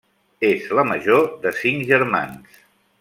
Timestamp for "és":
0.47-0.69